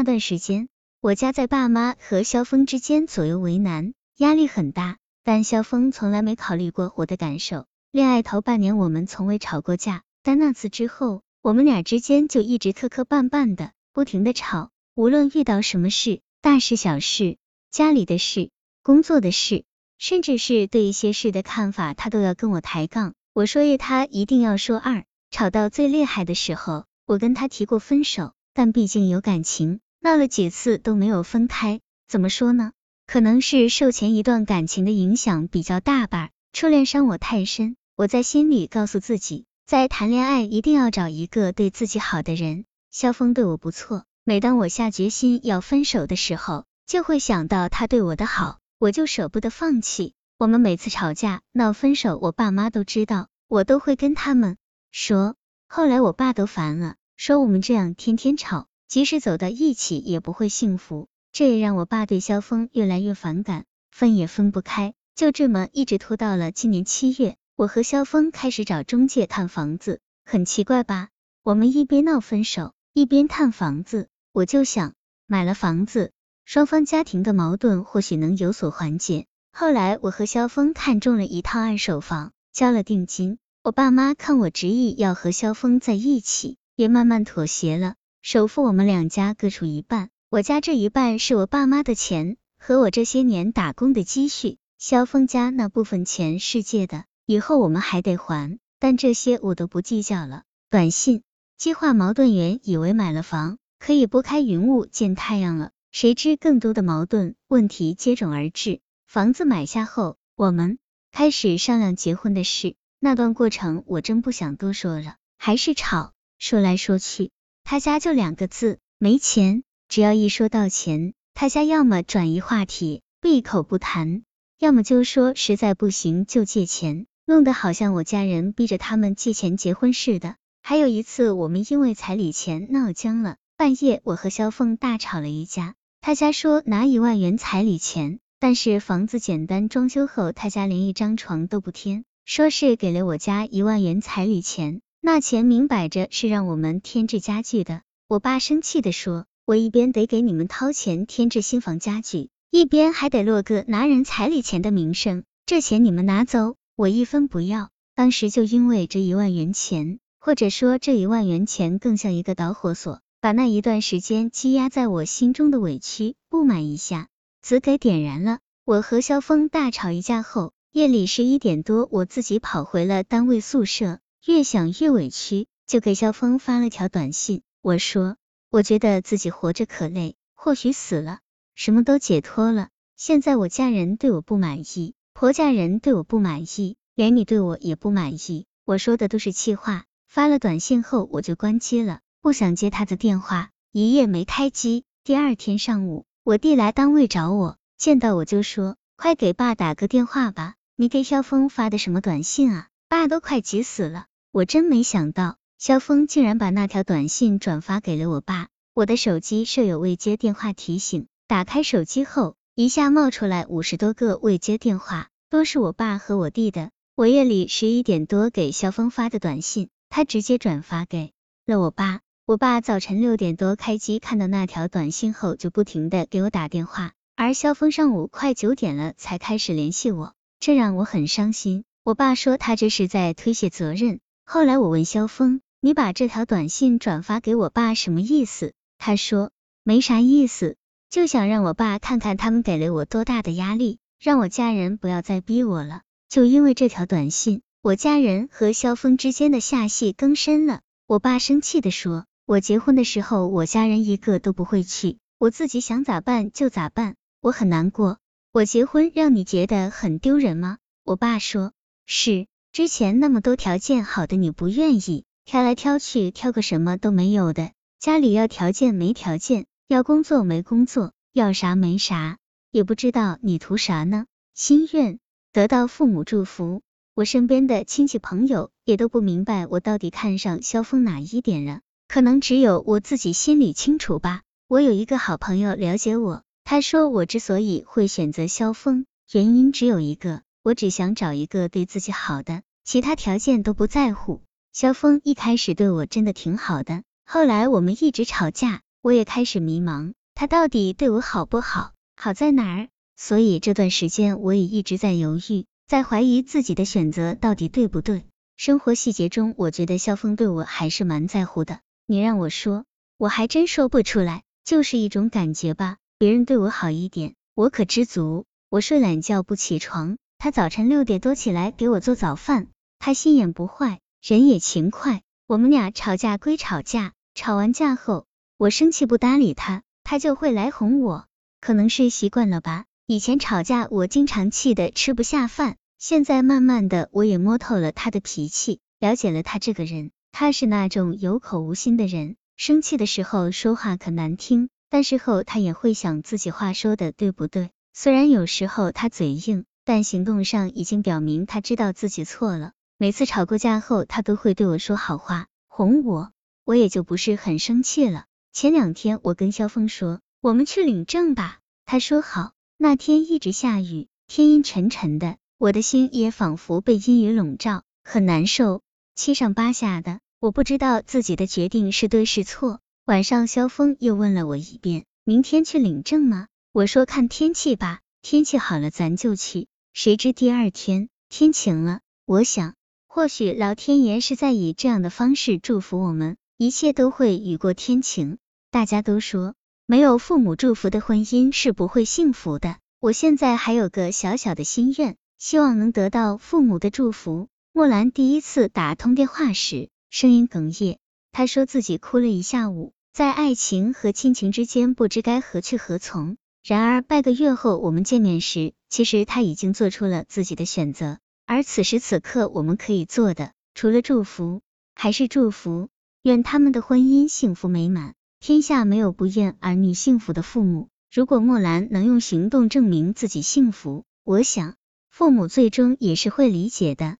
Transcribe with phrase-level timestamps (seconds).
[0.00, 0.70] 那段时间，
[1.02, 4.96] 我家在爸妈和萧峰之间左右为难，压力很大。
[5.24, 7.66] 但萧峰从来没考虑过我的感受。
[7.90, 14.70] 恋爱头半年，我们从未吵过架，但那次之后，我们俩之间就一直磕磕绊绊的，不停的吵。
[14.94, 17.36] 无论遇到什么事，大事小事，
[17.70, 18.48] 家里的事，
[18.82, 19.66] 工作的事，
[19.98, 23.12] 甚至是对一些事的看法，他都要跟我抬杠。
[23.34, 25.04] 我说一，他一定要说二。
[25.30, 31.80] 吵到最厉害的时候，我跟他提过分手，但毕竟有感情，闹了几次都没有分开。
[32.08, 32.72] 怎么说呢？
[33.06, 36.30] 可能是受前一段感情的影响比较大吧。
[36.52, 42.64] 初恋伤我太深，我在心里告诉自己，在谈恋爱一定要找一个对自己好的人。
[42.90, 50.14] 萧峰对我不错，每当我下决心要分手的时候，就会想到他对我的好，我就舍不得放弃。
[50.38, 54.56] 我们每次吵架闹分手，我爸妈都知道，我都会跟他们。
[54.90, 55.36] 说，
[55.68, 61.06] 后来我爸都烦了，说我们这样天天吵，即使走到一起也不会幸福。
[61.30, 70.00] 这也让我爸对萧峰越来越反感，分也分不开，就这么一直拖到了今年七月，我和萧峰开始找中介看房子。
[70.24, 71.10] 很奇怪吧？
[71.44, 74.94] 我们一边闹分手，一边看房子，我就想，
[75.28, 76.10] 买了房子，
[76.44, 79.26] 双方家庭的矛盾或许能有所缓解。
[79.52, 83.38] 后来我和萧峰看中了一套二手房，交了定金。
[83.62, 87.94] 我爸妈看我执意要和萧峰在一起，也慢慢妥协了。
[88.22, 100.42] 首付我们两家各出一半，我家这一半是我爸妈的钱和我这些年打工的积蓄，萧峰家那部分钱是借的，以后我们还得还，但这些我都不计较了。
[100.68, 101.22] 短信，
[101.56, 108.80] 激化矛盾原以为买了房可以拨开云雾见太阳了，谁知更多的矛盾问题接踵而至。
[109.06, 110.78] 房子买下后，我们
[111.10, 112.76] 开始商量结婚的事。
[112.98, 117.30] 那段过程我真不想多说了，还是吵，说来说去，
[117.70, 119.62] 他家就两个字，没钱。
[119.88, 124.24] 只要一说到钱，他家要么转移话题，闭口不谈，
[124.58, 130.34] 要么就说实在不行就借钱，弄得好像我家人逼着他们借钱结婚似的。
[130.64, 142.04] 还有一次，我们因为彩礼钱闹僵了，半夜我和肖凤大吵了一架，他家说拿一万元彩礼钱，但是房子简单装修后，他家连一张床都不添。
[142.24, 147.80] 说是给了我家一万元彩礼钱，那钱明摆着是让我们添置家具的。
[148.06, 157.70] 我爸生气的说，我一边得给你们掏钱添置新房家具，一边还得落个拿人彩礼钱的名声，这钱你们拿走，我一分不要。
[157.94, 167.08] 当时就因为这一万元钱，或者说这一万元钱更像一个导火索，把那一段时间积压在我心中的委屈、不满一下
[167.40, 168.38] 子给点燃了。
[168.66, 170.52] 我和肖峰大吵一架后。
[170.72, 177.40] 夜里十一点多，我自己跑回了单位宿舍，越想越委屈，就给肖峰发了条短信。
[177.62, 178.16] 我说，
[178.50, 181.20] 我觉得自己活着可累，或许死了，
[181.54, 182.68] 什么都解脱了。
[182.96, 188.46] 现在我家人对我不满意，婆家人对我不满意，连你对我也不满意。
[188.66, 189.84] 我说的都是气话。
[190.06, 194.84] 发了短信后，我就关机了，不想接他的电话，一夜没开机。
[195.02, 200.56] 第二天上午，我弟来单位找我，见到我就说，快给爸打个电话吧。
[200.76, 202.68] 你给萧峰发的什么短信啊？
[202.88, 204.06] 爸都快急死了！
[204.32, 208.46] 我真没想到，萧峰竟然把那条短信转发给了我爸。
[208.74, 216.70] 我的手机设有未接电话提醒，打开手机后，一下冒出来五十多个未接电话，都是我爸和我弟的。
[216.94, 221.10] 我夜里十一点多给萧峰发的短信，他直接转发给
[221.44, 221.98] 了我爸。
[222.24, 230.14] 我爸早晨六点多开机，看到那条短信后，就不停的给我打电话，而萧峰上午快九点了才开始联系我。
[230.38, 231.64] 这让我很伤心。
[231.82, 233.98] 我爸说他这是在推卸责任。
[234.32, 238.52] 后来我问肖峰，你把这条短信转发给我爸什么意思？
[238.78, 239.32] 他说
[239.64, 240.54] 没啥意思，
[240.88, 245.82] 就想让我爸看看他们给了我多大的压力，让我家人不要再逼我了。
[246.08, 250.60] 就因为这条短信，我家人和肖峰之间的下戏更深了。
[250.86, 257.98] 我爸生气的说，我结婚的时候，我家人一个都不会去，我自己想咋办就咋办，我很难过。
[258.30, 260.58] 我结婚让你觉得很丢人吗？
[260.84, 261.50] 我爸说，
[261.84, 272.18] 是，之前那么多条件好的你不愿意，挑来挑去挑个什么都没有的，家里要条件没条件，要工作没工作，要啥没啥，
[272.50, 274.06] 也不知道你图啥呢？
[274.34, 274.98] 心愿
[275.32, 276.60] 得到父母祝福，
[276.94, 284.22] 我身边的亲戚朋友也都不明白我到底看上萧峰哪一点了，可能只有我自己心里清楚吧。
[284.48, 286.24] 我有一个好朋友了解我。
[286.42, 294.22] 他说我之所以会选择萧峰，原因只有一个，我只想找一个对自己好的，其他条件都不在乎。
[294.52, 301.72] 萧峰一开始对我真的挺好的，后来我们一直吵架，我也开始迷茫，他到底对我好不好？
[301.94, 302.68] 好在哪儿？
[302.96, 308.04] 所以这段时间我也一直在犹豫，在怀疑自己的选择到底对不对。
[308.38, 311.60] 生活细节中，我觉得肖峰对我还是蛮在乎的。
[311.86, 312.64] 你让我说，
[312.96, 315.76] 我还真说不出来，就是一种感觉吧。
[315.98, 318.24] 别人对我好一点，我可知足。
[318.48, 322.48] 我睡懒觉不起床，他早晨六点多起来给我做早饭。
[322.78, 325.00] 他心眼不坏，人也勤快。
[325.26, 328.04] 我们俩吵架归吵架，吵完架后，
[328.36, 331.06] 我生气不搭理他，他就会来哄我。
[331.40, 332.66] 可能是习惯了吧。
[332.86, 335.56] 以前吵架，我经常气得吃不下饭。
[335.78, 339.90] 现在慢慢的，我也摸透了他的脾气，了解了他这个人。
[340.12, 347.48] 他是那种有口无心的人，生气的时候说话可难听，但事后他也会想自己话说的对不对。
[347.72, 352.54] 虽然有时候他嘴硬，但行动上已经表明他知道自己错了。
[352.76, 356.10] 每次吵过架后，他都会对我说好话，哄我，
[356.44, 358.06] 我也就不是很生气了。
[358.32, 362.32] 前两天我跟肖峰说，我们去领证吧，他说好。
[362.58, 368.62] 那天一直下雨，天阴沉沉的，我的心也仿佛被阴雨笼罩，很难受，
[368.96, 370.00] 七上八下的。
[370.18, 372.58] 我不知道自己的决定是对是错。
[372.86, 381.80] 晚上，萧峰又问了我一遍：“明天去领证吗？”我说：“看天气吧，天气好了咱就去。”谁知第二天天晴了。
[382.04, 382.54] 我想，
[382.88, 388.18] 或许老天爷是在以这样的方式祝福我们，一切都会雨过天晴。
[388.50, 389.34] 大家都说。
[389.66, 392.56] 没有父母祝福的婚姻是不会幸福的。
[392.80, 397.28] 我现在还有个小小的心愿，希望能得到父母的祝福。
[397.52, 400.78] 莫兰第一次打通电话时，声音哽咽，
[401.12, 406.16] 她说自己哭了一下午，在爱情和亲情之间不知该何去何从。
[406.42, 410.98] 然而半个月后我们见面时，其实他已经做出了自己的选择。
[411.26, 414.40] 而此时此刻我们可以做的，除了祝福，
[414.74, 415.68] 还是祝福，
[416.02, 417.94] 愿他们的婚姻幸福美满。
[418.20, 420.68] 天下没有不愿儿女幸福的父母。
[420.92, 424.56] 如果莫兰能用行动证明自己幸福，我想
[424.88, 426.96] 父母最终也是会理解的。